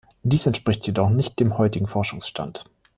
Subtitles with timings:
[0.23, 2.63] Dies entspricht jedoch nicht dem heutigen Forschungsstand.